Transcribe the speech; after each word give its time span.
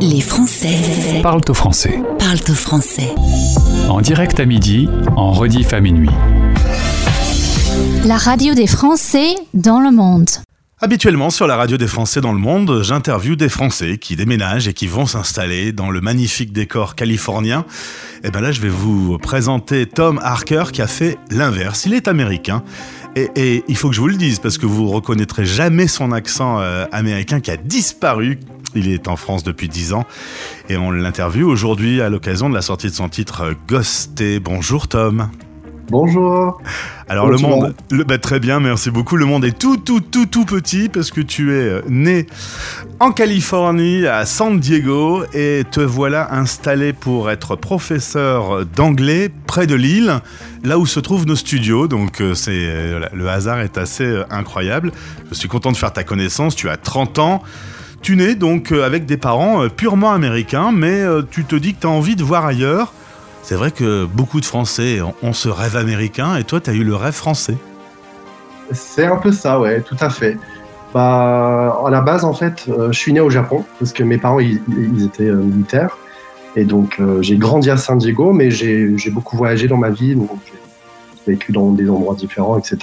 Les 0.00 0.20
Français 0.20 1.20
Parle 1.22 1.42
au 1.48 1.54
français. 1.54 2.02
parlent 2.18 2.38
au 2.48 2.54
français. 2.54 3.12
En 3.88 4.00
direct 4.00 4.40
à 4.40 4.46
midi, 4.46 4.88
en 5.16 5.32
rediff 5.32 5.74
à 5.74 5.80
minuit. 5.80 6.08
La 8.06 8.16
radio 8.16 8.54
des 8.54 8.66
Français 8.66 9.34
dans 9.52 9.78
le 9.80 9.90
monde. 9.90 10.30
Habituellement, 10.80 11.28
sur 11.28 11.46
la 11.46 11.56
radio 11.56 11.76
des 11.76 11.86
Français 11.86 12.22
dans 12.22 12.32
le 12.32 12.38
monde, 12.38 12.80
j'interviewe 12.82 13.36
des 13.36 13.50
Français 13.50 13.98
qui 13.98 14.16
déménagent 14.16 14.68
et 14.68 14.72
qui 14.72 14.86
vont 14.86 15.04
s'installer 15.04 15.72
dans 15.72 15.90
le 15.90 16.00
magnifique 16.00 16.52
décor 16.52 16.94
californien. 16.94 17.66
Et 18.24 18.30
ben 18.30 18.40
là, 18.40 18.52
je 18.52 18.62
vais 18.62 18.70
vous 18.70 19.18
présenter 19.18 19.84
Tom 19.84 20.18
Harker 20.22 20.64
qui 20.72 20.80
a 20.80 20.86
fait 20.86 21.18
l'inverse. 21.30 21.84
Il 21.84 21.92
est 21.92 22.08
américain. 22.08 22.62
Et, 23.16 23.28
et 23.34 23.64
il 23.68 23.76
faut 23.76 23.90
que 23.90 23.94
je 23.94 24.00
vous 24.00 24.08
le 24.08 24.16
dise 24.16 24.38
parce 24.38 24.56
que 24.56 24.66
vous 24.66 24.88
reconnaîtrez 24.88 25.44
jamais 25.44 25.88
son 25.88 26.12
accent 26.12 26.60
euh, 26.60 26.86
américain 26.92 27.40
qui 27.40 27.50
a 27.50 27.56
disparu. 27.58 28.38
Il 28.74 28.90
est 28.92 29.08
en 29.08 29.16
France 29.16 29.42
depuis 29.42 29.68
10 29.68 29.92
ans 29.94 30.04
et 30.68 30.76
on 30.76 30.90
l'interviewe 30.90 31.44
aujourd'hui 31.48 32.00
à 32.00 32.08
l'occasion 32.08 32.48
de 32.48 32.54
la 32.54 32.62
sortie 32.62 32.88
de 32.88 32.94
son 32.94 33.08
titre 33.08 33.42
euh, 33.42 33.52
Ghosté. 33.68 34.38
Bonjour 34.40 34.86
Tom. 34.88 35.28
Bonjour. 35.90 36.62
Alors 37.08 37.26
le 37.26 37.36
monde, 37.38 37.74
le- 37.90 38.04
bah, 38.04 38.16
très 38.18 38.38
bien, 38.38 38.60
merci 38.60 38.92
beaucoup. 38.92 39.16
Le 39.16 39.24
monde 39.26 39.44
est 39.44 39.58
tout, 39.58 39.76
tout, 39.76 39.98
tout, 40.00 40.26
tout 40.26 40.44
petit 40.44 40.88
parce 40.88 41.10
que 41.10 41.20
tu 41.20 41.50
es 41.50 41.54
euh, 41.62 41.82
né 41.88 42.26
en 43.00 43.10
Californie, 43.10 44.06
à 44.06 44.24
San 44.24 44.60
Diego, 44.60 45.24
et 45.34 45.64
te 45.68 45.80
voilà 45.80 46.32
installé 46.32 46.92
pour 46.92 47.28
être 47.28 47.56
professeur 47.56 48.64
d'anglais 48.66 49.30
près 49.48 49.66
de 49.66 49.74
Lille, 49.74 50.20
là 50.62 50.78
où 50.78 50.86
se 50.86 51.00
trouvent 51.00 51.26
nos 51.26 51.34
studios. 51.34 51.88
Donc 51.88 52.20
euh, 52.20 52.34
c'est 52.34 53.00
le 53.12 53.28
hasard 53.28 53.58
est 53.60 53.76
assez 53.76 54.22
incroyable. 54.30 54.92
Je 55.28 55.34
suis 55.34 55.48
content 55.48 55.72
de 55.72 55.76
faire 55.76 55.92
ta 55.92 56.04
connaissance. 56.04 56.54
Tu 56.54 56.68
as 56.68 56.76
30 56.76 57.18
ans. 57.18 57.42
Tu 58.02 58.16
nais 58.16 58.34
donc 58.34 58.72
euh, 58.72 58.84
avec 58.84 59.04
des 59.04 59.18
parents 59.18 59.62
euh, 59.62 59.68
purement 59.68 60.12
américains, 60.12 60.72
mais 60.72 61.02
euh, 61.02 61.22
tu 61.28 61.44
te 61.44 61.54
dis 61.54 61.74
que 61.74 61.80
tu 61.82 61.86
as 61.86 61.90
envie 61.90 62.16
de 62.16 62.24
voir 62.24 62.46
ailleurs. 62.46 62.92
C'est 63.42 63.54
vrai 63.54 63.70
que 63.70 64.06
beaucoup 64.06 64.40
de 64.40 64.44
Français 64.46 65.00
ont- 65.22 65.32
ce 65.32 65.48
rêve 65.48 65.76
américain 65.76 66.36
et 66.36 66.44
toi, 66.44 66.60
tu 66.60 66.70
as 66.70 66.72
eu 66.72 66.84
le 66.84 66.94
rêve 66.94 67.12
français. 67.14 67.56
C'est 68.72 69.06
un 69.06 69.16
peu 69.16 69.32
ça, 69.32 69.60
ouais, 69.60 69.80
tout 69.80 69.96
à 70.00 70.08
fait. 70.08 70.38
Bah, 70.94 71.78
à 71.86 71.90
la 71.90 72.00
base, 72.00 72.24
en 72.24 72.32
fait, 72.32 72.64
je 72.66 72.96
suis 72.96 73.12
né 73.12 73.20
au 73.20 73.30
Japon 73.30 73.64
parce 73.78 73.92
que 73.92 74.02
mes 74.02 74.18
parents, 74.18 74.40
ils, 74.40 74.60
étaient 75.04 75.30
militaires. 75.30 75.96
Et 76.56 76.64
donc, 76.64 77.00
j'ai 77.20 77.36
grandi 77.36 77.70
à 77.70 77.76
San 77.76 77.98
Diego, 77.98 78.32
mais 78.32 78.50
j'ai 78.50 79.10
beaucoup 79.10 79.36
voyagé 79.36 79.66
dans 79.68 79.76
ma 79.76 79.90
vie. 79.90 80.14
Donc, 80.14 80.30
j'ai 81.26 81.32
vécu 81.32 81.52
dans 81.52 81.72
des 81.72 81.88
endroits 81.88 82.14
différents, 82.14 82.58
etc. 82.58 82.76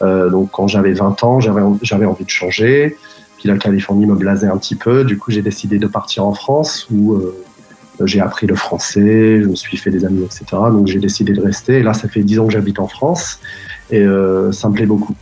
Donc, 0.00 0.50
quand 0.52 0.68
j'avais 0.68 0.92
20 0.92 1.22
ans, 1.24 1.40
j'avais 1.40 2.06
envie 2.06 2.24
de 2.24 2.30
changer. 2.30 2.96
Puis 3.44 3.52
la 3.52 3.58
Californie 3.58 4.06
me 4.06 4.14
blasait 4.14 4.46
un 4.46 4.56
petit 4.56 4.74
peu. 4.74 5.04
Du 5.04 5.18
coup, 5.18 5.30
j'ai 5.30 5.42
décidé 5.42 5.78
de 5.78 5.86
partir 5.86 6.24
en 6.24 6.32
France 6.32 6.88
où 6.90 7.12
euh, 7.12 7.44
j'ai 8.02 8.22
appris 8.22 8.46
le 8.46 8.54
français, 8.54 9.42
je 9.42 9.46
me 9.46 9.54
suis 9.54 9.76
fait 9.76 9.90
des 9.90 10.06
amis, 10.06 10.24
etc. 10.24 10.46
Donc, 10.50 10.86
j'ai 10.86 10.98
décidé 10.98 11.34
de 11.34 11.42
rester. 11.42 11.74
Et 11.74 11.82
là, 11.82 11.92
ça 11.92 12.08
fait 12.08 12.22
10 12.22 12.38
ans 12.38 12.46
que 12.46 12.54
j'habite 12.54 12.78
en 12.78 12.88
France. 12.88 13.40
Et 13.90 14.00
euh, 14.00 14.50
ça 14.50 14.70
me 14.70 14.72
plaît 14.72 14.86
beaucoup. 14.86 15.14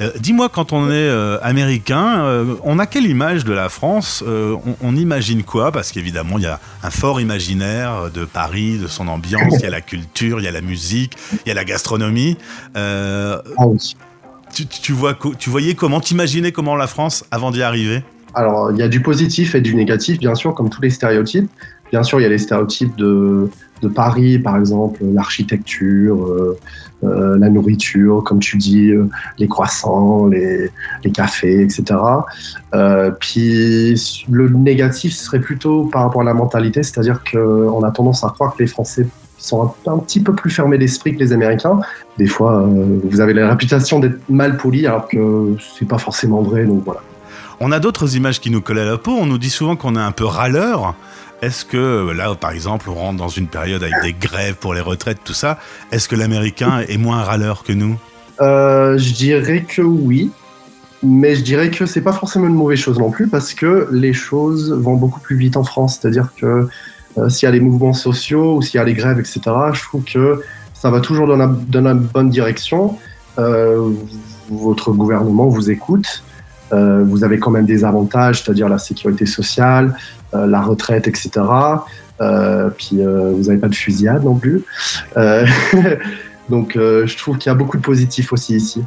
Euh, 0.00 0.10
Dis-moi, 0.18 0.48
quand 0.48 0.72
on 0.72 0.88
est 0.88 0.94
euh, 0.94 1.38
américain, 1.42 2.24
euh, 2.24 2.54
on 2.64 2.78
a 2.78 2.86
quelle 2.86 3.04
image 3.04 3.44
de 3.44 3.52
la 3.52 3.68
France 3.68 4.24
on, 4.26 4.58
on 4.80 4.96
imagine 4.96 5.42
quoi? 5.42 5.70
Parce 5.70 5.92
qu'évidemment, 5.92 6.38
il 6.38 6.44
y 6.44 6.46
a 6.46 6.60
un 6.82 6.90
fort 6.90 7.20
imaginaire 7.20 8.10
de 8.10 8.24
Paris, 8.24 8.78
de 8.78 8.86
son 8.86 9.06
ambiance, 9.06 9.52
il 9.58 9.64
y 9.64 9.66
a 9.66 9.70
la 9.70 9.82
culture, 9.82 10.40
il 10.40 10.44
y 10.44 10.48
a 10.48 10.52
la 10.52 10.62
musique, 10.62 11.14
il 11.44 11.48
y 11.48 11.50
a 11.50 11.54
la 11.54 11.64
gastronomie. 11.64 12.38
Ah 12.74 13.42
oui. 13.66 13.94
Tu, 14.52 14.66
tu 14.66 14.92
vois, 14.92 15.16
tu 15.38 15.50
voyais 15.50 15.74
comment, 15.74 16.00
t'imaginais 16.00 16.52
comment 16.52 16.76
la 16.76 16.86
France 16.86 17.24
avant 17.30 17.50
d'y 17.50 17.62
arriver? 17.62 18.02
Alors, 18.34 18.70
il 18.70 18.78
y 18.78 18.82
a 18.82 18.88
du 18.88 19.00
positif 19.00 19.54
et 19.54 19.60
du 19.60 19.74
négatif, 19.74 20.18
bien 20.18 20.34
sûr, 20.34 20.54
comme 20.54 20.70
tous 20.70 20.82
les 20.82 20.90
stéréotypes. 20.90 21.50
Bien 21.90 22.04
sûr, 22.04 22.20
il 22.20 22.22
y 22.22 22.26
a 22.26 22.28
les 22.28 22.38
stéréotypes 22.38 22.94
de, 22.96 23.48
Paris, 23.94 24.38
par 24.38 24.58
exemple, 24.58 25.00
l'architecture, 25.02 26.22
euh, 26.26 26.58
euh, 27.02 27.38
la 27.38 27.48
nourriture, 27.48 28.22
comme 28.24 28.38
tu 28.38 28.58
dis, 28.58 28.90
euh, 28.90 29.08
les 29.38 29.48
croissants, 29.48 30.26
les, 30.26 30.70
cafés, 31.12 31.62
etc. 31.62 31.98
Puis, 33.18 33.94
le 34.30 34.48
négatif 34.50 35.14
serait 35.14 35.40
plutôt 35.40 35.84
par 35.86 36.02
rapport 36.02 36.20
à 36.20 36.24
la 36.24 36.34
mentalité, 36.34 36.82
c'est-à-dire 36.82 37.22
qu'on 37.24 37.82
a 37.82 37.90
tendance 37.90 38.22
à 38.22 38.28
croire 38.28 38.54
que 38.54 38.62
les 38.62 38.68
Français 38.68 39.06
sont 39.40 39.74
un, 39.86 39.92
un 39.92 39.98
petit 39.98 40.20
peu 40.20 40.34
plus 40.34 40.50
fermés 40.50 40.78
d'esprit 40.78 41.14
que 41.14 41.20
les 41.20 41.32
Américains. 41.32 41.80
Des 42.18 42.26
fois, 42.26 42.62
euh, 42.62 43.00
vous 43.04 43.20
avez 43.20 43.32
la 43.32 43.48
réputation 43.48 43.98
d'être 43.98 44.18
mal 44.28 44.56
poli, 44.56 44.86
alors 44.86 45.08
que 45.08 45.56
c'est 45.78 45.88
pas 45.88 45.98
forcément 45.98 46.42
vrai, 46.42 46.64
donc 46.64 46.84
voilà. 46.84 47.00
On 47.60 47.72
a 47.72 47.78
d'autres 47.78 48.16
images 48.16 48.40
qui 48.40 48.50
nous 48.50 48.62
collent 48.62 48.78
à 48.78 48.84
la 48.86 48.96
peau. 48.96 49.12
On 49.12 49.26
nous 49.26 49.36
dit 49.36 49.50
souvent 49.50 49.76
qu'on 49.76 49.94
est 49.94 50.00
un 50.00 50.12
peu 50.12 50.24
râleur. 50.24 50.94
Est-ce 51.42 51.64
que 51.64 52.10
là, 52.10 52.34
par 52.34 52.52
exemple, 52.52 52.88
on 52.88 52.94
rentre 52.94 53.18
dans 53.18 53.28
une 53.28 53.48
période 53.48 53.82
avec 53.82 53.94
des 54.02 54.12
grèves 54.14 54.56
pour 54.56 54.74
les 54.74 54.80
retraites, 54.80 55.18
tout 55.24 55.34
ça 55.34 55.58
Est-ce 55.92 56.08
que 56.08 56.16
l'Américain 56.16 56.80
est 56.88 56.98
moins 56.98 57.22
râleur 57.22 57.62
que 57.62 57.72
nous? 57.72 57.96
Euh, 58.40 58.96
je 58.96 59.12
dirais 59.12 59.64
que 59.68 59.82
oui, 59.82 60.30
mais 61.02 61.36
je 61.36 61.42
dirais 61.42 61.70
que 61.70 61.86
c'est 61.86 62.00
pas 62.00 62.12
forcément 62.12 62.46
une 62.46 62.54
mauvaise 62.54 62.78
chose 62.78 62.98
non 62.98 63.10
plus 63.10 63.26
parce 63.26 63.54
que 63.54 63.88
les 63.90 64.12
choses 64.12 64.72
vont 64.72 64.96
beaucoup 64.96 65.20
plus 65.20 65.36
vite 65.36 65.56
en 65.56 65.64
France. 65.64 65.98
C'est-à-dire 66.00 66.28
que 66.36 66.68
s'il 67.28 67.46
y 67.46 67.48
a 67.48 67.52
des 67.52 67.60
mouvements 67.60 67.92
sociaux 67.92 68.56
ou 68.56 68.62
s'il 68.62 68.78
y 68.78 68.80
a 68.80 68.84
des 68.84 68.94
grèves, 68.94 69.18
etc., 69.18 69.40
je 69.72 69.82
trouve 69.82 70.04
que 70.04 70.42
ça 70.74 70.90
va 70.90 71.00
toujours 71.00 71.26
dans 71.26 71.36
la, 71.36 71.46
dans 71.46 71.82
la 71.82 71.94
bonne 71.94 72.30
direction. 72.30 72.96
Euh, 73.38 73.90
votre 74.50 74.92
gouvernement 74.92 75.48
vous 75.48 75.70
écoute. 75.70 76.22
Euh, 76.72 77.04
vous 77.04 77.24
avez 77.24 77.38
quand 77.38 77.50
même 77.50 77.66
des 77.66 77.84
avantages, 77.84 78.42
c'est-à-dire 78.42 78.68
la 78.68 78.78
sécurité 78.78 79.26
sociale, 79.26 79.94
euh, 80.34 80.46
la 80.46 80.60
retraite, 80.60 81.08
etc. 81.08 81.30
Euh, 82.20 82.68
puis 82.70 83.00
euh, 83.00 83.32
vous 83.34 83.44
n'avez 83.44 83.58
pas 83.58 83.68
de 83.68 83.74
fusillade 83.74 84.24
non 84.24 84.36
plus. 84.36 84.62
Euh, 85.16 85.46
donc 86.48 86.76
euh, 86.76 87.06
je 87.06 87.16
trouve 87.16 87.38
qu'il 87.38 87.50
y 87.50 87.52
a 87.52 87.56
beaucoup 87.56 87.76
de 87.76 87.82
positifs 87.82 88.32
aussi 88.32 88.56
ici. 88.56 88.82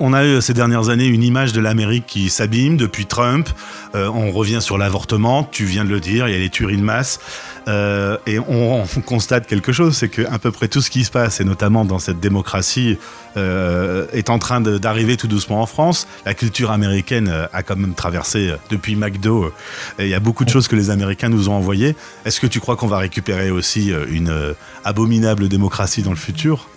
On- 0.00 0.12
a 0.12 0.24
eu 0.24 0.40
ces 0.40 0.54
dernières 0.54 0.88
années 0.88 1.06
une 1.06 1.22
image 1.22 1.52
de 1.52 1.60
l'Amérique 1.60 2.04
qui 2.06 2.30
s'abîme 2.30 2.76
depuis 2.76 3.06
Trump. 3.06 3.48
Euh, 3.94 4.08
on 4.08 4.32
revient 4.32 4.60
sur 4.60 4.76
l'avortement, 4.78 5.44
tu 5.44 5.64
viens 5.64 5.84
de 5.84 5.90
le 5.90 6.00
dire, 6.00 6.26
il 6.28 6.32
y 6.32 6.36
a 6.36 6.38
les 6.40 6.50
tueries 6.50 6.76
de 6.78 6.82
masse. 6.82 7.20
Euh, 7.68 8.16
et 8.26 8.38
on, 8.38 8.82
on 8.82 9.00
constate 9.02 9.46
quelque 9.46 9.72
chose, 9.72 9.96
c'est 9.96 10.08
que 10.08 10.22
à 10.32 10.38
peu 10.38 10.50
près 10.50 10.68
tout 10.68 10.80
ce 10.80 10.90
qui 10.90 11.04
se 11.04 11.10
passe, 11.10 11.40
et 11.40 11.44
notamment 11.44 11.84
dans 11.84 11.98
cette 11.98 12.18
démocratie, 12.18 12.98
euh, 13.36 14.06
est 14.12 14.30
en 14.30 14.38
train 14.38 14.60
d'arriver 14.60 15.16
tout 15.16 15.28
doucement 15.28 15.60
en 15.62 15.66
France. 15.66 16.08
La 16.26 16.34
culture 16.34 16.70
américaine 16.72 17.32
a 17.52 17.62
quand 17.62 17.76
même 17.76 17.94
traversé 17.94 18.54
depuis 18.70 18.96
McDo. 18.96 19.52
il 20.00 20.08
y 20.08 20.14
a 20.14 20.20
beaucoup 20.20 20.44
de 20.44 20.50
choses 20.50 20.66
que 20.66 20.76
les 20.76 20.90
Américains 20.90 21.28
nous 21.28 21.48
ont 21.50 21.54
envoyées. 21.54 21.94
Est-ce 22.24 22.40
que 22.40 22.46
tu 22.48 22.58
crois 22.58 22.76
qu'on 22.76 22.88
va 22.88 22.98
récupérer 22.98 23.50
aussi 23.50 23.92
une 24.10 24.54
abominable 24.84 25.48
démocratie 25.48 26.02
dans 26.02 26.10
le 26.10 26.16
futur? 26.16 26.68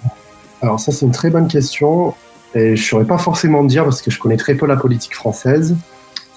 Alors 0.61 0.79
ça 0.79 0.91
c'est 0.91 1.05
une 1.05 1.11
très 1.11 1.29
bonne 1.31 1.47
question 1.47 2.13
et 2.56 2.75
je 2.75 2.84
saurais 2.84 3.06
pas 3.06 3.17
forcément 3.17 3.63
dire 3.63 3.84
parce 3.84 4.01
que 4.01 4.12
je 4.12 4.19
connais 4.19 4.38
très 4.38 4.56
peu 4.56 4.66
la 4.66 4.75
politique 4.75 5.16
française. 5.16 5.75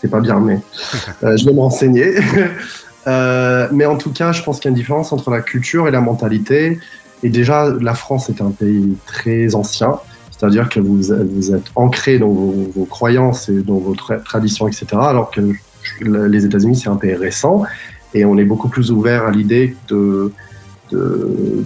C'est 0.01 0.11
pas 0.11 0.21
bien 0.21 0.39
mais 0.41 0.59
euh, 1.25 1.37
je 1.37 1.45
vais 1.45 1.53
me 1.53 1.61
renseigner. 1.61 2.15
Euh, 3.07 3.69
mais 3.71 3.85
en 3.85 3.99
tout 3.99 4.13
cas, 4.13 4.33
je 4.33 4.43
pense 4.43 4.61
qu'il 4.61 4.65
y 4.65 4.69
a 4.69 4.75
une 4.75 4.77
différence 4.81 5.13
entre 5.13 5.31
la 5.31 5.43
culture 5.43 5.87
et 5.87 5.91
la 5.91 6.01
mentalité. 6.01 6.79
Et 7.23 7.29
déjà, 7.29 7.71
la 7.81 7.93
France 7.93 8.31
est 8.31 8.41
un 8.41 8.51
pays 8.51 8.97
très 9.05 9.55
ancien, 9.55 9.99
c'est-à-dire 10.31 10.71
que 10.71 10.81
vous, 10.81 11.03
vous 11.35 11.55
êtes 11.55 11.67
ancré 11.75 12.19
dans 12.19 12.31
vos, 12.31 12.71
vos 12.75 12.87
croyances 12.87 13.51
et 13.51 13.61
dans 13.61 13.77
vos 13.77 13.95
tra- 13.95 14.23
traditions, 14.23 14.69
etc. 14.69 14.87
Alors 15.01 15.31
que 15.31 15.43
les 16.01 16.47
États-Unis, 16.47 16.77
c'est 16.77 16.89
un 16.89 16.97
pays 16.97 17.15
récent 17.15 17.65
et 18.15 18.25
on 18.25 18.39
est 18.39 18.45
beaucoup 18.45 18.69
plus 18.71 18.91
ouvert 18.91 19.27
à 19.27 19.31
l'idée 19.31 19.77
de 19.89 19.97
de- 19.97 20.33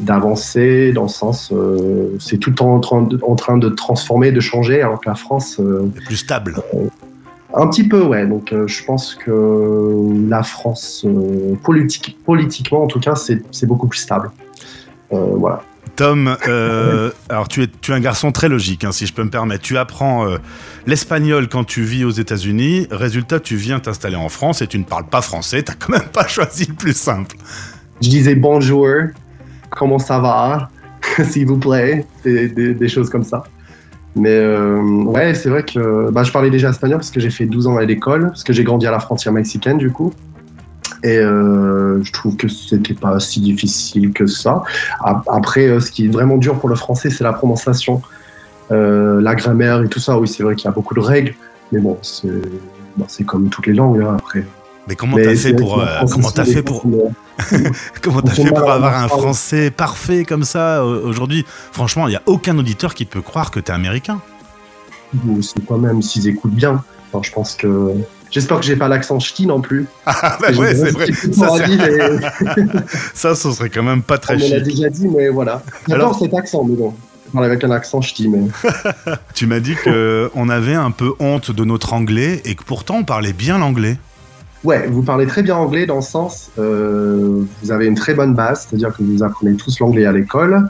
d'avancer 0.00 0.92
dans 0.92 1.02
le 1.02 1.08
sens 1.08 1.52
euh, 1.52 2.16
c'est 2.18 2.38
tout 2.38 2.50
le 2.50 2.56
temps 2.56 2.74
en 2.74 2.80
train, 2.80 3.02
de, 3.02 3.18
en 3.22 3.34
train 3.34 3.58
de 3.58 3.68
transformer, 3.68 4.32
de 4.32 4.40
changer, 4.40 4.80
alors 4.82 5.00
que 5.00 5.08
la 5.08 5.14
France, 5.14 5.58
euh, 5.60 5.90
Plus 6.06 6.16
stable 6.16 6.56
un 7.54 7.66
petit 7.68 7.86
peu, 7.86 8.02
ouais. 8.02 8.26
Donc 8.26 8.52
euh, 8.52 8.66
je 8.66 8.84
pense 8.84 9.14
que 9.14 10.28
la 10.28 10.42
France, 10.42 11.04
euh, 11.06 11.54
politique, 11.62 12.16
politiquement 12.24 12.82
en 12.82 12.86
tout 12.86 13.00
cas, 13.00 13.14
c'est 13.14 13.66
beaucoup 13.66 13.88
plus 13.88 14.00
stable. 14.00 14.30
Euh, 15.12 15.34
voilà. 15.34 15.62
Tom, 15.96 16.36
euh, 16.46 17.10
alors 17.28 17.48
tu 17.48 17.64
es, 17.64 17.66
tu 17.80 17.90
es 17.90 17.94
un 17.94 18.00
garçon 18.00 18.30
très 18.30 18.48
logique, 18.48 18.84
hein, 18.84 18.92
si 18.92 19.06
je 19.06 19.12
peux 19.12 19.24
me 19.24 19.30
permettre. 19.30 19.64
Tu 19.64 19.76
apprends 19.76 20.28
euh, 20.28 20.38
l'espagnol 20.86 21.48
quand 21.48 21.64
tu 21.64 21.82
vis 21.82 22.04
aux 22.04 22.10
États-Unis. 22.10 22.86
Résultat, 22.90 23.40
tu 23.40 23.56
viens 23.56 23.80
t'installer 23.80 24.16
en 24.16 24.28
France 24.28 24.62
et 24.62 24.68
tu 24.68 24.78
ne 24.78 24.84
parles 24.84 25.08
pas 25.08 25.22
français. 25.22 25.62
T'as 25.64 25.74
quand 25.74 25.90
même 25.90 26.08
pas 26.12 26.26
choisi 26.28 26.66
le 26.66 26.74
plus 26.74 26.96
simple. 26.96 27.36
Je 28.00 28.08
disais 28.08 28.36
bonjour, 28.36 28.86
comment 29.70 29.98
ça 29.98 30.20
va, 30.20 30.70
s'il 31.24 31.46
vous 31.46 31.58
plaît, 31.58 32.06
des, 32.24 32.88
choses 32.88 33.10
comme 33.10 33.24
ça. 33.24 33.42
Mais 34.14 34.30
euh, 34.30 34.80
ouais, 34.80 35.34
c'est 35.34 35.48
vrai 35.48 35.64
que 35.64 36.10
bah, 36.10 36.22
je 36.22 36.32
parlais 36.32 36.50
déjà 36.50 36.70
espagnol 36.70 36.98
parce 36.98 37.10
que 37.10 37.20
j'ai 37.20 37.30
fait 37.30 37.46
12 37.46 37.66
ans 37.66 37.76
à 37.76 37.84
l'école, 37.84 38.28
parce 38.28 38.44
que 38.44 38.52
j'ai 38.52 38.64
grandi 38.64 38.86
à 38.86 38.90
la 38.90 39.00
frontière 39.00 39.32
mexicaine 39.32 39.78
du 39.78 39.90
coup. 39.90 40.12
Et 41.04 41.16
euh, 41.18 42.02
je 42.02 42.12
trouve 42.12 42.36
que 42.36 42.48
c'était 42.48 42.94
pas 42.94 43.20
si 43.20 43.40
difficile 43.40 44.12
que 44.12 44.26
ça. 44.26 44.62
Après, 45.00 45.66
euh, 45.66 45.80
ce 45.80 45.92
qui 45.92 46.06
est 46.06 46.08
vraiment 46.08 46.38
dur 46.38 46.58
pour 46.58 46.68
le 46.68 46.74
français, 46.74 47.10
c'est 47.10 47.22
la 47.22 47.32
prononciation, 47.32 48.02
la 48.70 49.34
grammaire 49.34 49.82
et 49.82 49.88
tout 49.88 50.00
ça. 50.00 50.18
Oui, 50.18 50.28
c'est 50.28 50.42
vrai 50.42 50.54
qu'il 50.54 50.66
y 50.66 50.68
a 50.68 50.72
beaucoup 50.72 50.94
de 50.94 51.00
règles, 51.00 51.34
mais 51.72 51.80
bon, 51.80 51.98
c'est 52.02 52.28
c'est 53.06 53.24
comme 53.24 53.48
toutes 53.48 53.66
les 53.66 53.74
langues. 53.74 54.02
hein, 54.02 54.16
après, 54.18 54.44
Mais 54.88 54.96
comment 54.96 55.16
t'as 55.16 55.36
fait 55.36 55.52
pour 55.52 55.80
euh, 55.80 55.86
comment 56.10 56.30
t'as 56.30 56.44
fait 56.44 56.62
pour 56.62 56.84
comment 58.02 58.22
t'as 58.22 58.32
fait 58.32 58.48
pour 58.48 58.70
avoir 58.70 58.96
un 58.96 59.08
français 59.08 59.70
parfait 59.70 60.24
comme 60.24 60.44
ça 60.44 60.84
aujourd'hui? 60.84 61.44
Franchement, 61.72 62.08
il 62.08 62.12
y 62.12 62.16
a 62.16 62.22
aucun 62.26 62.56
auditeur 62.58 62.94
qui 62.94 63.04
peut 63.04 63.22
croire 63.22 63.50
que 63.50 63.60
t'es 63.60 63.72
américain. 63.72 64.20
C'est 65.42 65.64
quand 65.66 65.78
même 65.78 66.02
s'ils 66.02 66.28
écoutent 66.28 66.54
bien. 66.54 66.82
je 67.22 67.30
pense 67.30 67.54
que 67.54 67.94
J'espère 68.30 68.60
que 68.60 68.66
j'ai 68.66 68.76
pas 68.76 68.88
l'accent 68.88 69.18
ch'ti 69.18 69.46
non 69.46 69.60
plus. 69.60 69.86
Ah 70.06 70.36
bah 70.40 70.50
ouais, 70.52 70.74
c'est 70.74 70.90
vrai. 70.90 71.06
Ça, 71.12 71.48
ça, 73.14 73.34
ce 73.34 73.52
serait 73.52 73.70
quand 73.70 73.82
même 73.82 74.02
pas 74.02 74.18
très 74.18 74.34
On 74.34 74.38
chic. 74.38 74.48
On 74.50 74.54
l'a 74.54 74.60
déjà 74.60 74.88
dit, 74.90 75.08
mais 75.08 75.28
voilà. 75.28 75.62
J'adore 75.88 76.08
Alors... 76.08 76.18
cet 76.18 76.34
accent, 76.34 76.64
mais 76.64 76.76
bon. 76.76 76.94
Parle 77.32 77.44
avec 77.44 77.62
un 77.62 77.70
accent 77.70 78.00
ch'ti, 78.00 78.28
mais... 78.28 78.40
tu 79.34 79.46
m'as 79.46 79.60
dit 79.60 79.76
qu'on 79.76 80.48
avait 80.48 80.74
un 80.74 80.90
peu 80.90 81.12
honte 81.20 81.50
de 81.50 81.64
notre 81.64 81.92
anglais 81.92 82.40
et 82.44 82.54
que 82.54 82.64
pourtant 82.64 82.96
on 82.96 83.04
parlait 83.04 83.34
bien 83.34 83.58
l'anglais. 83.58 83.98
Ouais, 84.64 84.88
vous 84.88 85.02
parlez 85.02 85.26
très 85.26 85.42
bien 85.42 85.56
anglais 85.56 85.86
dans 85.86 85.96
le 85.96 86.02
sens, 86.02 86.50
euh, 86.58 87.42
vous 87.62 87.70
avez 87.70 87.86
une 87.86 87.94
très 87.94 88.14
bonne 88.14 88.34
base, 88.34 88.66
c'est-à-dire 88.66 88.92
que 88.96 89.02
vous 89.04 89.22
apprenez 89.22 89.54
tous 89.54 89.78
l'anglais 89.78 90.04
à 90.04 90.10
l'école, 90.10 90.68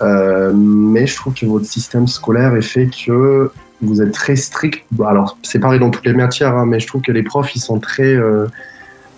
euh, 0.00 0.52
mais 0.54 1.06
je 1.06 1.14
trouve 1.16 1.34
que 1.34 1.44
votre 1.44 1.66
système 1.66 2.06
scolaire 2.06 2.56
est 2.56 2.62
fait 2.62 2.88
que 2.88 3.50
vous 3.82 4.00
êtes 4.00 4.12
très 4.12 4.34
strict. 4.34 4.84
Alors, 5.06 5.36
c'est 5.42 5.58
pareil 5.58 5.78
dans 5.78 5.90
toutes 5.90 6.06
les 6.06 6.14
matières, 6.14 6.56
hein, 6.56 6.66
mais 6.66 6.80
je 6.80 6.86
trouve 6.86 7.02
que 7.02 7.12
les 7.12 7.22
profs, 7.22 7.54
ils 7.54 7.60
sont 7.60 7.78
très 7.78 8.14
euh, 8.14 8.46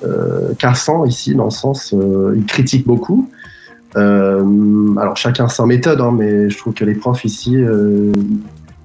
euh, 0.05 0.55
cassants 0.59 1.05
ici, 1.05 1.35
dans 1.35 1.45
le 1.45 1.51
sens, 1.51 1.95
euh, 1.95 2.35
ils 2.37 2.47
critiquent 2.47 2.87
beaucoup. 2.87 3.31
Euh, 3.97 4.95
alors, 4.97 5.17
chacun 5.17 5.49
sa 5.49 5.67
méthode, 5.67 6.01
hein, 6.01 6.13
mais 6.17 6.51
je 6.51 6.59
trouve 6.59 6.75
que 6.75 6.85
les 6.85 6.95
profs 6.95 7.25
ici, 7.25 7.57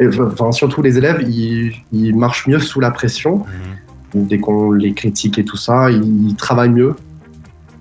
enfin, 0.02 0.52
surtout 0.52 0.84
les 0.84 0.98
élèves, 0.98 1.24
ils, 1.28 1.74
ils, 1.92 2.16
marchent 2.16 2.48
mieux 2.48 2.60
sous 2.60 2.80
la 2.80 2.92
pression. 2.92 3.38
Mmh. 3.38 3.85
Dès 4.16 4.40
qu'on 4.40 4.72
les 4.72 4.94
critique 4.94 5.38
et 5.38 5.46
tout 5.46 5.58
ça, 5.58 5.92
ils, 5.92 6.36
travaillent 6.36 6.70
mieux. 6.70 6.96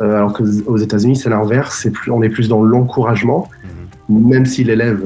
Euh, 0.03 0.17
alors 0.17 0.33
qu'aux 0.33 0.77
États-Unis, 0.77 1.17
c'est 1.17 1.31
l'inverse, 1.31 1.87
plus, 1.93 2.11
on 2.11 2.23
est 2.23 2.29
plus 2.29 2.49
dans 2.49 2.63
l'encouragement, 2.63 3.49
mmh. 4.09 4.29
même 4.29 4.47
si 4.47 4.65
l'élève 4.65 5.03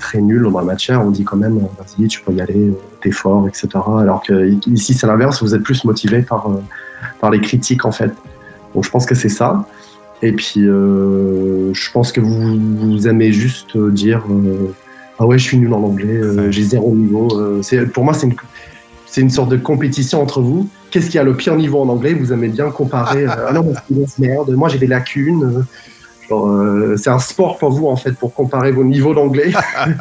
très 0.00 0.20
nul 0.20 0.42
dans 0.42 0.58
la 0.58 0.64
matière, 0.64 1.04
on 1.04 1.10
dit 1.10 1.24
quand 1.24 1.36
même, 1.36 1.58
vas-y, 1.58 2.08
tu 2.08 2.20
peux 2.20 2.32
y 2.32 2.40
aller, 2.40 2.72
t'es 3.00 3.10
fort, 3.10 3.46
etc. 3.46 3.68
Alors 4.00 4.22
que 4.22 4.56
ici, 4.68 4.94
c'est 4.94 5.06
l'inverse, 5.06 5.42
vous 5.42 5.54
êtes 5.54 5.62
plus 5.62 5.84
motivé 5.84 6.22
par, 6.22 6.50
par 7.20 7.30
les 7.30 7.40
critiques, 7.40 7.84
en 7.84 7.92
fait. 7.92 8.12
Donc, 8.74 8.84
je 8.84 8.90
pense 8.90 9.06
que 9.06 9.14
c'est 9.14 9.28
ça. 9.28 9.64
Et 10.22 10.32
puis, 10.32 10.66
euh, 10.66 11.72
je 11.72 11.90
pense 11.92 12.12
que 12.12 12.20
vous, 12.20 12.58
vous 12.58 13.08
aimez 13.08 13.32
juste 13.32 13.76
dire, 13.76 14.24
euh, 14.30 14.72
ah 15.18 15.26
ouais, 15.26 15.38
je 15.38 15.44
suis 15.44 15.58
nul 15.58 15.72
en 15.72 15.82
anglais, 15.82 16.16
euh, 16.16 16.50
j'ai 16.50 16.64
zéro 16.64 16.94
niveau. 16.94 17.28
pour 17.92 18.04
moi, 18.04 18.14
c'est 18.14 18.26
une, 18.26 18.34
c'est 19.10 19.20
une 19.20 19.30
sorte 19.30 19.48
de 19.48 19.56
compétition 19.56 20.22
entre 20.22 20.40
vous. 20.40 20.68
Qu'est-ce 20.90 21.10
qui 21.10 21.18
a 21.18 21.22
le 21.22 21.34
pire 21.34 21.56
niveau 21.56 21.80
en 21.80 21.88
anglais? 21.88 22.14
Vous 22.14 22.32
aimez 22.32 22.48
bien 22.48 22.70
comparer. 22.70 23.26
ah 23.26 23.52
non, 23.52 23.72
c'est 23.88 24.18
merde. 24.18 24.50
Moi, 24.50 24.68
j'ai 24.68 24.78
des 24.78 24.86
lacunes. 24.86 25.64
Euh, 26.30 26.96
c'est 26.96 27.10
un 27.10 27.18
sport 27.18 27.56
pour 27.58 27.70
vous 27.70 27.86
en 27.86 27.96
fait 27.96 28.12
pour 28.12 28.34
comparer 28.34 28.70
vos 28.70 28.84
niveaux 28.84 29.14
d'anglais. 29.14 29.52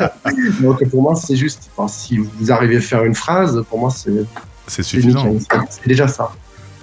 Donc 0.61 0.85
pour 0.89 1.01
moi 1.01 1.15
c'est 1.15 1.37
juste, 1.37 1.69
enfin, 1.75 1.87
si 1.87 2.17
vous 2.17 2.51
arrivez 2.51 2.77
à 2.77 2.81
faire 2.81 3.05
une 3.05 3.15
phrase, 3.15 3.63
pour 3.69 3.79
moi 3.79 3.91
c'est 3.91 4.25
c'est 4.67 4.83
suffisant. 4.83 5.33
C'est 5.69 5.87
déjà 5.87 6.07
ça. 6.07 6.31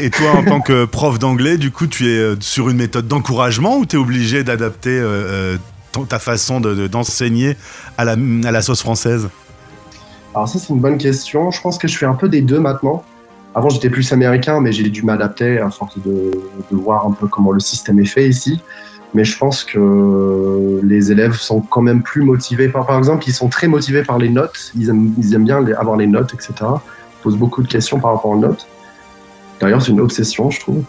Et 0.01 0.11
toi, 0.11 0.33
en 0.33 0.45
tant 0.45 0.61
que 0.61 0.87
prof 0.87 1.19
d'anglais, 1.19 1.57
du 1.57 1.71
coup, 1.71 1.87
tu 1.87 2.09
es 2.09 2.19
euh, 2.19 2.37
sur 2.41 2.69
une 2.69 2.79
méthode 2.79 3.07
d'encouragement 3.07 3.79
ou 3.79 3.87
tu 3.87 3.95
es 3.95 3.99
obligé 3.99 4.43
d'adapter 4.43 4.91
euh, 4.91 5.57
ta 6.09 6.19
façon 6.19 6.61
d'enseigner 6.61 7.51
de, 7.51 7.59
à, 7.99 8.05
la, 8.05 8.13
à 8.13 8.51
la 8.51 8.63
sauce 8.63 8.81
française? 8.81 9.29
Alors 10.35 10.49
ça, 10.49 10.59
c'est 10.59 10.73
une 10.73 10.81
bonne 10.81 10.99
question. 10.99 11.51
Je 11.51 11.61
pense 11.61 11.79
que 11.79 11.87
je 11.87 11.97
fais 11.97 12.07
un 12.07 12.15
peu 12.15 12.29
des 12.29 12.43
deux 12.43 12.59
maintenant. 12.59 13.05
Avant, 13.55 13.69
j'étais 13.69 13.91
plus 13.91 14.13
américain, 14.13 14.61
mais 14.61 14.73
j'ai 14.73 14.89
dû 14.89 15.03
m'adapter 15.03 15.61
à 15.61 15.71
force 15.71 15.97
de, 16.05 16.33
voir 16.73 17.07
un 17.07 17.13
peu 17.13 17.29
comment 17.29 17.53
le 17.53 17.61
système 17.61 18.01
est 18.01 18.05
fait 18.05 18.29
ici 18.29 18.61
mais 19.15 19.25
je 19.25 19.39
pense 19.39 19.63
que 19.63 20.81
les 20.83 21.13
élèves 21.13 21.35
sont 21.35 21.61
quand 21.61 21.83
même 21.83 22.03
plus 22.03 22.23
motivés 22.23 22.69
par, 22.69 22.85
par 22.85 22.99
exemple, 22.99 23.23
ils 23.29 23.33
sont 23.33 23.49
très 23.49 23.69
motivés 23.69 24.03
par 24.03 24.19
les 24.19 24.29
notes, 24.29 24.73
ils 24.77 24.89
aiment, 24.89 25.15
ils 25.17 25.35
aiment 25.35 25.45
bien 25.45 25.65
avoir 25.77 25.97
les 25.97 26.09
notes, 26.09 26.35
etc. 26.35 26.53
Ils 26.61 27.23
posent 27.23 27.37
beaucoup 27.37 27.63
de 27.63 27.69
questions 27.69 28.01
par 28.01 28.15
rapport 28.15 28.33
aux 28.33 28.39
notes. 28.39 28.67
D'ailleurs, 29.61 29.81
c'est 29.81 29.93
une 29.93 30.01
obsession, 30.01 30.51
je 30.51 30.59
trouve. 30.59 30.83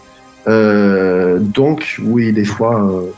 Euh, 0.48 1.38
donc, 1.38 2.00
oui, 2.02 2.32
des 2.32 2.44
fois, 2.44 2.84
euh, 2.84 3.10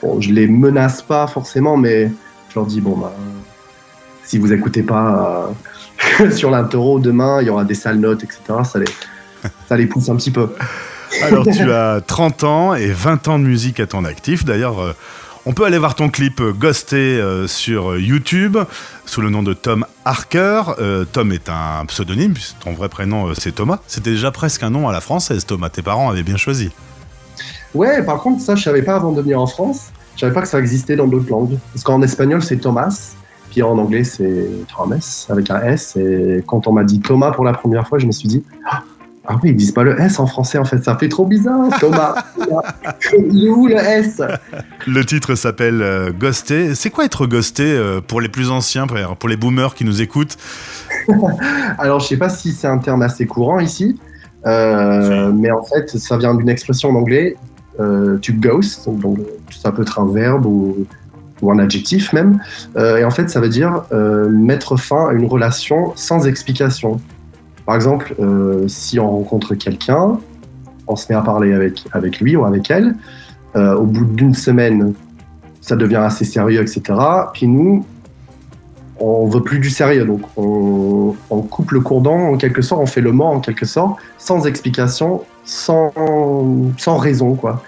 bon, 0.00 0.20
je 0.20 0.32
les 0.32 0.46
menace 0.46 1.02
pas 1.02 1.26
forcément, 1.26 1.76
mais 1.76 2.12
je 2.50 2.54
leur 2.54 2.66
dis, 2.66 2.80
bon, 2.80 2.96
bah, 2.96 3.12
si 4.30 4.38
vous 4.38 4.52
écoutez 4.52 4.84
pas 4.84 5.52
euh, 6.20 6.30
sur 6.36 6.52
l'interro 6.52 7.00
demain, 7.00 7.40
il 7.40 7.48
y 7.48 7.50
aura 7.50 7.64
des 7.64 7.74
sales 7.74 7.98
notes, 7.98 8.22
etc. 8.22 8.40
Ça 8.62 8.78
les, 8.78 8.86
ça 9.68 9.76
les 9.76 9.86
pousse 9.86 10.08
un 10.08 10.14
petit 10.14 10.30
peu. 10.30 10.50
Alors, 11.24 11.44
tu 11.44 11.72
as 11.72 12.00
30 12.00 12.44
ans 12.44 12.74
et 12.76 12.86
20 12.86 13.26
ans 13.26 13.38
de 13.40 13.44
musique 13.44 13.80
à 13.80 13.88
ton 13.88 14.04
actif. 14.04 14.44
D'ailleurs, 14.44 14.78
euh, 14.78 14.92
on 15.46 15.52
peut 15.52 15.64
aller 15.64 15.78
voir 15.78 15.96
ton 15.96 16.10
clip 16.10 16.40
euh, 16.40 16.52
Ghosté 16.52 16.96
euh, 16.96 17.48
sur 17.48 17.98
YouTube 17.98 18.56
sous 19.04 19.20
le 19.20 19.30
nom 19.30 19.42
de 19.42 19.52
Tom 19.52 19.84
Harker. 20.04 20.62
Euh, 20.78 21.04
Tom 21.10 21.32
est 21.32 21.48
un 21.48 21.84
pseudonyme, 21.86 22.34
puisque 22.34 22.60
ton 22.60 22.72
vrai 22.72 22.88
prénom 22.88 23.34
c'est 23.34 23.52
Thomas. 23.52 23.80
C'était 23.88 24.12
déjà 24.12 24.30
presque 24.30 24.62
un 24.62 24.70
nom 24.70 24.88
à 24.88 24.92
la 24.92 25.00
française, 25.00 25.44
Thomas. 25.44 25.70
Tes 25.70 25.82
parents 25.82 26.08
avaient 26.08 26.22
bien 26.22 26.36
choisi. 26.36 26.70
Ouais, 27.74 28.04
par 28.04 28.20
contre, 28.20 28.40
ça, 28.40 28.54
je 28.54 28.62
savais 28.62 28.82
pas 28.82 28.94
avant 28.94 29.10
de 29.10 29.20
venir 29.20 29.40
en 29.40 29.48
France. 29.48 29.88
Je 30.14 30.20
savais 30.20 30.32
pas 30.32 30.42
que 30.42 30.48
ça 30.48 30.60
existait 30.60 30.94
dans 30.94 31.08
d'autres 31.08 31.30
langues. 31.30 31.58
Parce 31.74 31.82
qu'en 31.82 32.00
espagnol, 32.02 32.44
c'est 32.44 32.58
Thomas. 32.58 33.16
Puis 33.50 33.62
en 33.62 33.76
anglais, 33.78 34.04
c'est 34.04 34.48
Thomas 34.74 35.26
avec 35.28 35.50
un 35.50 35.60
S. 35.62 35.96
Et 35.96 36.42
quand 36.46 36.66
on 36.66 36.72
m'a 36.72 36.84
dit 36.84 37.00
Thomas 37.00 37.32
pour 37.32 37.44
la 37.44 37.52
première 37.52 37.86
fois, 37.86 37.98
je 37.98 38.06
me 38.06 38.12
suis 38.12 38.28
dit, 38.28 38.44
ah, 38.70 38.82
ah 39.26 39.36
oui, 39.42 39.50
ils 39.50 39.56
disent 39.56 39.72
pas 39.72 39.82
le 39.82 40.00
S 40.00 40.18
en 40.18 40.26
français 40.26 40.58
en 40.58 40.64
fait, 40.64 40.82
ça 40.82 40.96
fait 40.96 41.08
trop 41.08 41.26
bizarre, 41.26 41.68
Thomas. 41.78 42.14
Il 43.30 43.46
est 43.46 43.50
où 43.50 43.66
le 43.66 43.76
S? 43.76 44.22
Le 44.86 45.04
titre 45.04 45.34
s'appelle 45.34 45.82
euh, 45.82 46.10
Ghosté. 46.12 46.74
C'est 46.74 46.90
quoi 46.90 47.04
être 47.04 47.26
ghosté 47.26 47.64
euh, 47.64 48.00
pour 48.00 48.20
les 48.20 48.28
plus 48.28 48.50
anciens, 48.50 48.86
pour 48.86 49.28
les 49.28 49.36
boomers 49.36 49.74
qui 49.74 49.84
nous 49.84 50.00
écoutent? 50.00 50.36
Alors 51.78 52.00
je 52.00 52.06
sais 52.08 52.16
pas 52.16 52.28
si 52.28 52.52
c'est 52.52 52.66
un 52.66 52.78
terme 52.78 53.02
assez 53.02 53.26
courant 53.26 53.60
ici, 53.60 54.00
euh, 54.46 55.30
mais 55.32 55.50
en 55.50 55.62
fait 55.62 55.96
ça 55.98 56.16
vient 56.16 56.34
d'une 56.34 56.48
expression 56.48 56.90
en 56.90 56.94
anglais, 56.94 57.36
euh, 57.78 58.18
to 58.18 58.32
ghost, 58.34 58.88
donc, 58.88 59.18
ça 59.50 59.72
peut 59.72 59.82
être 59.82 59.98
un 59.98 60.12
verbe 60.12 60.46
ou, 60.46 60.86
ou 61.42 61.50
un 61.50 61.58
adjectif 61.58 62.12
même, 62.12 62.40
euh, 62.76 62.98
et 62.98 63.04
en 63.04 63.10
fait 63.10 63.30
ça 63.30 63.40
veut 63.40 63.48
dire 63.48 63.84
euh, 63.92 64.28
mettre 64.28 64.76
fin 64.76 65.08
à 65.08 65.12
une 65.12 65.26
relation 65.26 65.92
sans 65.96 66.26
explication. 66.26 67.00
Par 67.66 67.74
exemple, 67.74 68.14
euh, 68.20 68.66
si 68.68 68.98
on 68.98 69.10
rencontre 69.10 69.54
quelqu'un, 69.54 70.18
on 70.86 70.96
se 70.96 71.06
met 71.10 71.16
à 71.16 71.22
parler 71.22 71.52
avec, 71.52 71.84
avec 71.92 72.20
lui 72.20 72.36
ou 72.36 72.44
avec 72.44 72.70
elle, 72.70 72.94
au 73.54 73.82
bout 73.82 74.04
d'une 74.04 74.34
semaine, 74.34 74.94
ça 75.60 75.74
devient 75.74 75.96
assez 75.96 76.24
sérieux, 76.24 76.60
etc. 76.60 76.82
Puis 77.32 77.48
nous, 77.48 77.84
on 79.00 79.26
veut 79.26 79.42
plus 79.42 79.58
du 79.58 79.70
sérieux, 79.70 80.04
donc 80.04 80.20
on, 80.36 81.16
on, 81.30 81.42
coupe 81.42 81.72
le 81.72 81.80
cordon 81.80 82.34
en 82.34 82.36
quelque 82.36 82.62
sorte, 82.62 82.80
on 82.80 82.86
fait 82.86 83.00
le 83.00 83.10
mort 83.10 83.30
en 83.30 83.40
quelque 83.40 83.66
sorte, 83.66 83.98
sans 84.18 84.46
explication, 84.46 85.22
sans, 85.44 85.92
sans 86.76 86.96
raison, 86.96 87.34
quoi. 87.34 87.62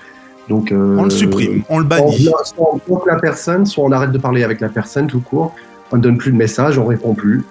Donc, 0.49 0.73
euh, 0.73 0.97
on 0.99 1.05
le 1.05 1.11
supprime, 1.11 1.63
on 1.69 1.79
le 1.79 1.85
bannit. 1.85 2.29
Soit 2.45 2.69
on 2.73 2.81
bloque 2.87 3.07
la 3.07 3.17
personne, 3.17 3.65
soit 3.67 3.85
on 3.85 3.93
arrête 3.93 4.13
de 4.13 4.19
parler 4.19 4.43
avec 4.43 4.61
la 4.61 4.69
personne 4.69 5.07
tout 5.07 5.21
court, 5.21 5.55
on 5.93 5.97
ne 5.97 6.03
donne 6.03 6.19
plus 6.19 6.33
de 6.33 6.37
message, 6.37 6.79
on 6.79 6.87
répond 6.87 7.15
plus. 7.15 7.45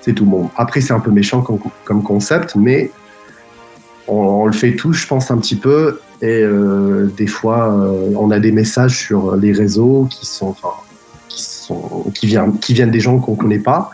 C'est 0.00 0.12
tout 0.12 0.24
bon. 0.24 0.48
Après, 0.56 0.80
c'est 0.80 0.92
un 0.92 1.00
peu 1.00 1.10
méchant 1.10 1.42
comme, 1.42 1.58
comme 1.84 2.02
concept, 2.02 2.54
mais 2.54 2.90
on, 4.06 4.14
on, 4.14 4.46
le 4.46 4.52
fait 4.52 4.76
tous, 4.76 4.92
je 4.92 5.06
pense, 5.06 5.30
un 5.30 5.38
petit 5.38 5.56
peu. 5.56 5.98
Et 6.22 6.42
euh, 6.42 7.12
des 7.16 7.26
fois, 7.26 7.72
euh, 7.72 8.12
on 8.16 8.30
a 8.30 8.38
des 8.38 8.52
messages 8.52 8.96
sur 8.96 9.36
les 9.36 9.52
réseaux 9.52 10.06
qui 10.10 10.26
sont, 10.26 10.48
enfin, 10.48 10.70
qui 11.28 11.42
sont, 11.42 12.04
qui 12.14 12.26
viennent, 12.26 12.58
qui 12.58 12.72
viennent 12.72 12.90
des 12.90 13.00
gens 13.00 13.18
qu'on 13.18 13.34
connaît 13.34 13.58
pas, 13.58 13.90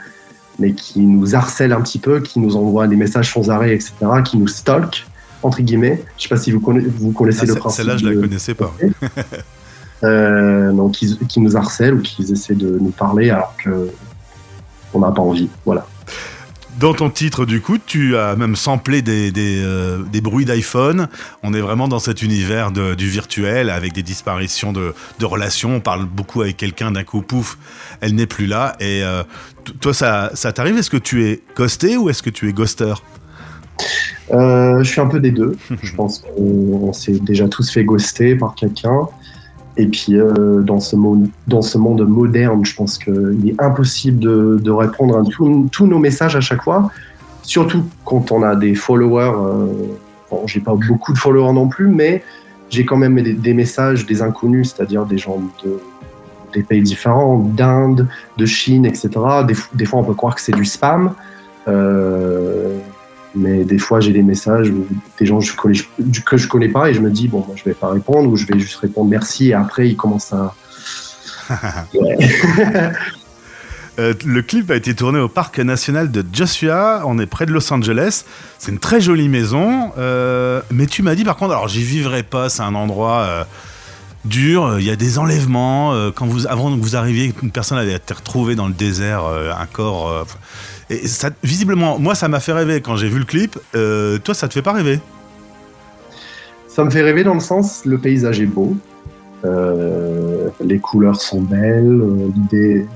mais 0.58 0.72
qui 0.72 1.00
nous 1.00 1.34
harcèlent 1.34 1.72
un 1.72 1.80
petit 1.80 1.98
peu, 1.98 2.20
qui 2.20 2.40
nous 2.40 2.56
envoient 2.56 2.86
des 2.86 2.96
messages 2.96 3.32
sans 3.32 3.50
arrêt, 3.50 3.74
etc., 3.74 3.92
qui 4.24 4.36
nous 4.36 4.48
stalk 4.48 5.06
entre 5.44 5.62
guillemets. 5.62 6.02
Je 6.16 6.24
sais 6.24 6.28
pas 6.28 6.36
si 6.36 6.50
vous, 6.50 6.60
connaissez, 6.60 6.88
vous 6.88 7.12
connaissez 7.12 7.42
ah, 7.42 7.46
le 7.46 7.54
principe. 7.54 7.76
Celle-là, 7.76 7.96
je 7.98 8.08
la 8.08 8.20
connaissais 8.20 8.54
pas. 8.54 8.74
euh, 10.04 10.72
donc, 10.72 10.92
qui, 10.92 11.18
qui 11.28 11.40
nous 11.40 11.56
harcèlent 11.56 11.94
ou 11.94 12.02
qui 12.02 12.22
essaient 12.22 12.54
de 12.54 12.78
nous 12.80 12.90
parler 12.90 13.30
alors 13.30 13.54
que 13.62 13.90
on 14.94 15.00
n'a 15.00 15.12
pas 15.12 15.22
envie. 15.22 15.48
Voilà. 15.64 15.86
Dans 16.78 16.94
ton 16.94 17.08
titre, 17.08 17.44
du 17.44 17.60
coup, 17.60 17.78
tu 17.78 18.16
as 18.16 18.34
même 18.34 18.56
samplé 18.56 19.00
des, 19.00 19.30
des, 19.30 19.62
euh, 19.62 20.02
des 20.02 20.20
bruits 20.20 20.44
d'iPhone. 20.44 21.08
On 21.42 21.54
est 21.54 21.60
vraiment 21.60 21.86
dans 21.86 22.00
cet 22.00 22.22
univers 22.22 22.72
de, 22.72 22.94
du 22.94 23.08
virtuel 23.08 23.70
avec 23.70 23.92
des 23.92 24.02
disparitions 24.02 24.72
de, 24.72 24.92
de 25.20 25.26
relations. 25.26 25.76
On 25.76 25.80
parle 25.80 26.04
beaucoup 26.04 26.42
avec 26.42 26.56
quelqu'un, 26.56 26.90
d'un 26.90 27.04
coup, 27.04 27.22
pouf, 27.22 27.58
elle 28.00 28.14
n'est 28.14 28.26
plus 28.26 28.46
là. 28.46 28.74
Et 28.80 29.04
euh, 29.04 29.22
toi, 29.80 29.94
ça, 29.94 30.30
ça 30.34 30.52
t'arrive? 30.52 30.76
Est-ce 30.76 30.90
que 30.90 30.96
tu 30.96 31.26
es 31.26 31.42
ghosté 31.54 31.96
ou 31.96 32.08
est-ce 32.08 32.22
que 32.22 32.30
tu 32.30 32.48
es 32.48 32.52
ghoster? 32.52 32.94
Euh, 34.32 34.82
Je 34.82 34.88
suis 34.88 35.00
un 35.00 35.06
peu 35.06 35.20
des 35.20 35.30
deux. 35.30 35.56
Je 35.82 35.94
pense 35.94 36.18
qu'on 36.20 36.92
s'est 36.92 37.18
déjà 37.20 37.48
tous 37.48 37.70
fait 37.70 37.84
ghoster 37.84 38.36
par 38.36 38.54
quelqu'un. 38.54 39.08
Et 39.76 39.86
puis, 39.86 40.16
euh, 40.16 40.60
dans, 40.60 40.80
ce 40.80 40.94
monde, 40.94 41.28
dans 41.48 41.62
ce 41.62 41.78
monde 41.78 42.06
moderne, 42.06 42.64
je 42.64 42.76
pense 42.76 42.96
qu'il 42.96 43.48
est 43.48 43.60
impossible 43.60 44.20
de, 44.20 44.60
de 44.62 44.70
répondre 44.70 45.18
à 45.18 45.22
tous 45.24 45.86
nos 45.86 45.98
messages 45.98 46.36
à 46.36 46.40
chaque 46.40 46.62
fois, 46.62 46.90
surtout 47.42 47.82
quand 48.04 48.30
on 48.30 48.44
a 48.44 48.54
des 48.54 48.76
followers 48.76 49.32
euh, 49.36 49.66
bon, 50.30 50.46
j'ai 50.46 50.60
pas 50.60 50.74
beaucoup 50.74 51.12
de 51.12 51.18
followers 51.18 51.52
non 51.52 51.66
plus, 51.66 51.88
mais 51.88 52.22
j'ai 52.70 52.84
quand 52.84 52.96
même 52.96 53.20
des, 53.20 53.32
des 53.32 53.52
messages 53.52 54.06
des 54.06 54.22
inconnus, 54.22 54.72
c'est-à-dire 54.74 55.06
des 55.06 55.18
gens 55.18 55.40
de, 55.64 55.80
des 56.52 56.62
pays 56.62 56.82
différents, 56.82 57.38
d'Inde, 57.38 58.08
de 58.36 58.46
Chine, 58.46 58.86
etc. 58.86 59.10
Des, 59.46 59.54
des, 59.74 59.84
fois, 59.84 60.00
on 60.00 60.04
peut 60.04 60.14
croire 60.14 60.34
que 60.34 60.40
c'est 60.40 60.52
du 60.52 60.64
spam. 60.64 61.14
Euh, 61.66 62.78
mais 63.34 63.64
des 63.64 63.78
fois, 63.78 64.00
j'ai 64.00 64.12
des 64.12 64.22
messages 64.22 64.72
des 65.18 65.26
gens 65.26 65.38
que 65.38 65.44
je, 65.44 65.56
connais, 65.56 65.78
que 66.24 66.36
je 66.36 66.48
connais 66.48 66.68
pas 66.68 66.90
et 66.90 66.94
je 66.94 67.00
me 67.00 67.10
dis, 67.10 67.28
bon, 67.28 67.44
moi, 67.46 67.56
je 67.56 67.64
vais 67.64 67.74
pas 67.74 67.90
répondre 67.90 68.30
ou 68.30 68.36
je 68.36 68.46
vais 68.46 68.58
juste 68.58 68.76
répondre 68.76 69.10
merci 69.10 69.48
et 69.48 69.54
après, 69.54 69.88
ils 69.88 69.96
commencent 69.96 70.32
à. 70.32 70.54
Euh, 73.98 74.12
le 74.24 74.42
clip 74.42 74.70
a 74.70 74.76
été 74.76 74.94
tourné 74.94 75.20
au 75.20 75.28
parc 75.28 75.58
national 75.60 76.10
de 76.10 76.24
Joshua. 76.32 77.02
On 77.06 77.18
est 77.18 77.26
près 77.26 77.46
de 77.46 77.52
Los 77.52 77.72
Angeles. 77.72 78.24
C'est 78.58 78.72
une 78.72 78.78
très 78.78 79.00
jolie 79.00 79.28
maison. 79.28 79.92
Euh, 79.98 80.62
mais 80.70 80.86
tu 80.86 81.02
m'as 81.02 81.14
dit 81.14 81.24
par 81.24 81.36
contre, 81.36 81.52
alors 81.52 81.68
j'y 81.68 81.82
vivrai 81.82 82.22
pas. 82.22 82.48
C'est 82.48 82.62
un 82.62 82.74
endroit 82.74 83.20
euh, 83.20 83.44
dur. 84.24 84.80
Il 84.80 84.84
y 84.84 84.90
a 84.90 84.96
des 84.96 85.18
enlèvements. 85.18 86.10
Quand 86.14 86.26
vous, 86.26 86.46
avant 86.46 86.76
que 86.76 86.82
vous 86.82 86.96
arriviez, 86.96 87.32
une 87.42 87.50
personne 87.50 87.78
avait 87.78 87.94
été 87.94 88.14
retrouvée 88.14 88.56
dans 88.56 88.66
le 88.66 88.74
désert, 88.74 89.24
un 89.24 89.66
corps. 89.66 90.26
Et 90.94 91.06
visiblement, 91.42 91.98
moi, 91.98 92.14
ça 92.14 92.28
m'a 92.28 92.40
fait 92.40 92.52
rêver 92.52 92.80
quand 92.80 92.96
j'ai 92.96 93.08
vu 93.08 93.18
le 93.18 93.24
clip. 93.24 93.58
Euh, 93.74 94.18
toi, 94.18 94.34
ça 94.34 94.48
te 94.48 94.54
fait 94.54 94.62
pas 94.62 94.72
rêver? 94.72 95.00
Ça 96.68 96.84
me 96.84 96.90
fait 96.90 97.02
rêver 97.02 97.24
dans 97.24 97.34
le 97.34 97.40
sens, 97.40 97.84
le 97.84 97.98
paysage 97.98 98.40
est 98.40 98.46
beau, 98.46 98.76
euh, 99.44 100.48
les 100.60 100.78
couleurs 100.78 101.20
sont 101.20 101.40
belles, 101.40 102.00
euh, 102.00 102.28
l'idée, 102.34 102.86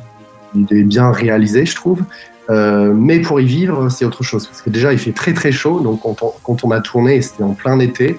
est 0.71 0.83
bien 0.83 1.13
réalisée, 1.13 1.65
je 1.65 1.77
trouve. 1.77 2.03
Mais 2.51 3.21
pour 3.21 3.41
y 3.41 3.45
vivre, 3.45 3.89
c'est 3.91 4.05
autre 4.05 4.25
chose. 4.25 4.47
Parce 4.47 4.63
que 4.63 4.71
déjà, 4.71 4.93
il 4.93 4.99
fait 4.99 5.13
très 5.13 5.35
très 5.35 5.53
chaud. 5.53 5.81
Donc, 5.81 6.01
quand 6.03 6.65
on, 6.65 6.71
a 6.71 6.81
tourné, 6.81 7.21
c'était 7.21 7.43
en 7.43 7.53
plein 7.53 7.79
été, 7.79 8.17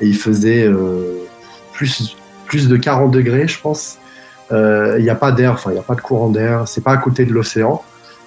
et 0.00 0.06
il 0.06 0.16
faisait 0.16 0.70
plus, 1.72 2.16
plus 2.46 2.68
de 2.68 2.76
40 2.76 3.10
degrés, 3.10 3.48
je 3.48 3.60
pense. 3.60 3.98
Il 4.52 5.02
n'y 5.02 5.10
a 5.10 5.16
pas 5.16 5.32
d'air, 5.32 5.52
enfin, 5.52 5.70
il 5.70 5.74
n'y 5.74 5.80
a 5.80 5.82
pas 5.82 5.96
de 5.96 6.00
courant 6.00 6.30
d'air. 6.30 6.68
C'est 6.68 6.84
pas 6.84 6.92
à 6.92 6.98
côté 6.98 7.24
de 7.24 7.32
l'océan. 7.32 7.82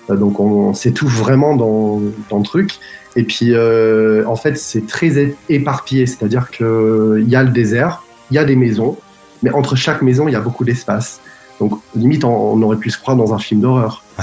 Euh, 0.09 0.15
donc, 0.15 0.39
on, 0.39 0.69
on 0.69 0.73
s'étouffe 0.73 1.17
vraiment 1.17 1.55
dans, 1.55 2.01
dans 2.29 2.37
le 2.37 2.43
truc. 2.43 2.71
Et 3.15 3.23
puis, 3.23 3.53
euh, 3.53 4.23
en 4.27 4.35
fait, 4.35 4.57
c'est 4.57 4.85
très 4.85 5.35
éparpillé. 5.49 6.05
C'est-à-dire 6.05 6.49
qu'il 6.51 7.25
y 7.27 7.35
a 7.35 7.43
le 7.43 7.49
désert, 7.49 8.03
il 8.31 8.35
y 8.35 8.37
a 8.37 8.45
des 8.45 8.55
maisons, 8.55 8.97
mais 9.43 9.51
entre 9.51 9.75
chaque 9.75 10.01
maison, 10.01 10.27
il 10.27 10.31
y 10.31 10.35
a 10.35 10.41
beaucoup 10.41 10.65
d'espace. 10.65 11.19
Donc, 11.59 11.79
limite, 11.95 12.23
on, 12.23 12.53
on 12.53 12.61
aurait 12.61 12.77
pu 12.77 12.89
se 12.91 12.99
croire 12.99 13.17
dans 13.17 13.33
un 13.33 13.39
film 13.39 13.61
d'horreur. 13.61 14.03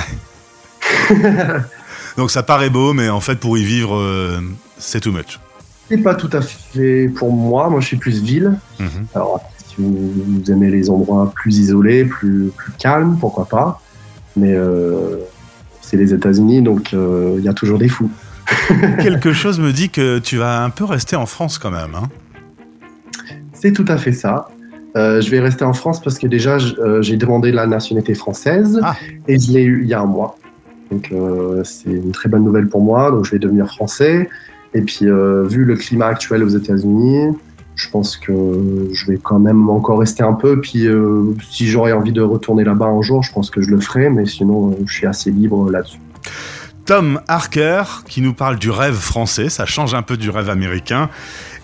Donc 2.17 2.31
ça 2.31 2.43
paraît 2.43 2.71
beau, 2.71 2.93
mais 2.93 3.09
en 3.09 3.21
fait, 3.21 3.37
pour 3.37 3.59
y 3.59 3.65
vivre, 3.65 3.97
euh, 3.97 4.41
c'est 4.79 5.01
too 5.01 5.13
much. 5.13 5.41
C'est 5.89 5.99
pas 5.99 6.15
tout 6.15 6.31
à 6.33 6.41
fait 6.41 7.09
pour 7.09 7.33
moi. 7.33 7.69
Moi, 7.69 7.81
je 7.81 7.87
suis 7.87 7.97
plus 7.97 8.23
ville. 8.23 8.59
Mhm. 8.79 9.07
Alors, 9.15 9.41
si 9.67 9.75
vous, 9.79 10.13
vous 10.15 10.53
aimez 10.53 10.71
les 10.71 10.89
endroits 10.89 11.33
plus 11.35 11.59
isolés, 11.59 12.05
plus, 12.05 12.51
plus 12.57 12.73
calmes, 12.79 13.19
pourquoi 13.21 13.47
pas. 13.47 13.81
Mais 14.37 14.55
euh, 14.55 15.19
c'est 15.85 15.97
les 15.97 16.13
États-Unis, 16.15 16.63
donc 16.63 16.93
euh, 16.95 17.35
il 17.39 17.45
y 17.45 17.49
a 17.49 17.53
toujours 17.55 17.79
des 17.79 17.89
fous. 17.89 18.11
Quelque 19.03 19.33
chose 19.33 19.59
me 19.61 19.73
dit 19.73 19.91
que 19.91 20.19
tu 20.19 20.37
vas 20.37 20.63
un 20.65 20.71
peu 20.71 20.85
rester 20.85 21.17
en 21.17 21.27
France 21.27 21.59
quand 21.59 21.71
même. 21.71 21.95
hein. 21.95 22.09
C'est 23.53 23.73
tout 23.73 23.85
à 23.89 23.97
fait 23.97 24.13
ça. 24.13 24.49
Euh, 24.97 25.21
je 25.21 25.31
vais 25.31 25.41
rester 25.41 25.65
en 25.65 25.73
France 25.73 26.01
parce 26.01 26.19
que 26.19 26.27
déjà, 26.27 26.59
euh, 26.79 27.03
j'ai 27.03 27.17
demandé 27.17 27.51
la 27.51 27.67
nationalité 27.67 28.15
française 28.15 28.79
Ah. 28.83 28.95
et 29.27 29.39
je 29.39 29.53
l'ai 29.53 29.63
eu 29.65 29.83
il 29.83 29.89
y 29.89 29.95
a 29.95 30.01
un 30.01 30.07
mois. 30.07 30.37
Donc, 30.91 31.11
euh, 31.13 31.63
c'est 31.65 31.91
une 31.91 32.13
très 32.13 32.29
bonne 32.29 32.45
nouvelle 32.45 32.69
pour 32.69 32.83
moi. 32.83 33.11
Donc, 33.11 33.25
je 33.25 33.33
vais 33.33 33.39
devenir 33.39 33.67
français. 33.67 34.29
Et 34.75 34.83
puis, 34.83 35.07
euh, 35.09 35.45
vu 35.49 35.65
le 35.65 35.75
climat 35.77 36.07
actuel 36.07 36.45
aux 36.45 36.49
États-Unis, 36.49 37.31
je 37.77 37.89
pense 37.89 38.17
que 38.17 38.89
je 38.93 39.07
vais 39.07 39.19
quand 39.23 39.39
même 39.39 39.69
encore 39.69 39.99
rester 39.99 40.23
un 40.23 40.35
peu. 40.35 40.61
Puis, 40.61 40.87
euh, 40.87 41.35
si 41.51 41.67
j'aurais 41.67 41.93
envie 41.93 42.13
de 42.13 42.23
retourner 42.23 42.65
là-bas 42.65 42.87
un 42.87 43.03
jour, 43.03 43.23
je 43.23 43.33
pense 43.33 43.51
que 43.51 43.61
je 43.63 43.71
le 43.71 43.81
ferai. 43.81 44.11
Mais 44.11 44.27
sinon, 44.27 44.71
euh, 44.71 44.75
je 44.87 44.93
suis 44.93 45.07
assez 45.07 45.31
libre 45.31 45.71
là-dessus. 45.71 45.99
Tom 46.85 47.21
Harker 47.29 47.83
qui 48.07 48.21
nous 48.21 48.35
parle 48.35 48.59
du 48.59 48.71
rêve 48.71 48.95
français, 48.95 49.49
ça 49.49 49.65
change 49.65 49.95
un 49.95 50.03
peu 50.03 50.19
du 50.19 50.29
rêve 50.29 50.51
américain. 50.51 51.09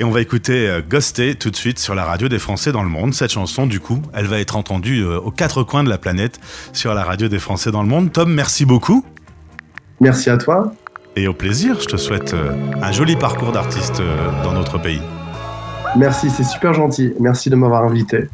Et 0.00 0.04
on 0.04 0.10
va 0.10 0.22
écouter 0.22 0.66
euh, 0.66 0.80
Ghosté 0.88 1.34
tout 1.34 1.50
de 1.50 1.56
suite 1.56 1.78
sur 1.78 1.94
la 1.94 2.04
radio 2.04 2.28
des 2.28 2.38
Français 2.38 2.72
dans 2.72 2.82
le 2.82 2.88
monde. 2.88 3.12
Cette 3.12 3.32
chanson, 3.32 3.66
du 3.66 3.80
coup, 3.80 4.00
elle 4.14 4.26
va 4.26 4.40
être 4.40 4.56
entendue 4.56 5.04
aux 5.04 5.30
quatre 5.30 5.62
coins 5.62 5.84
de 5.84 5.90
la 5.90 5.98
planète 5.98 6.40
sur 6.72 6.94
la 6.94 7.04
radio 7.04 7.28
des 7.28 7.38
Français 7.38 7.70
dans 7.70 7.82
le 7.82 7.88
monde. 7.88 8.12
Tom, 8.12 8.32
merci 8.32 8.64
beaucoup 8.64 9.04
Merci 10.00 10.30
à 10.30 10.38
toi. 10.38 10.72
et 11.16 11.28
au 11.28 11.34
plaisir. 11.34 11.78
Je 11.78 11.86
te 11.86 11.98
souhaite 11.98 12.34
un 12.80 12.92
joli 12.92 13.14
parcours 13.14 13.52
d'artiste 13.52 14.00
dans 14.42 14.52
notre 14.52 14.78
pays. 14.80 15.02
Merci, 15.96 16.30
c'est 16.30 16.44
super 16.44 16.72
gentil. 16.72 17.14
Merci 17.18 17.50
de 17.50 17.56
m'avoir 17.56 17.84
invité. 17.84 18.28